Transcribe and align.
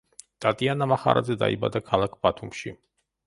ტატიანა 0.45 0.87
მახარაძე 0.91 1.37
დაიბადა 1.43 1.81
ქალაქ 1.91 2.17
ბათუმში. 2.29 2.73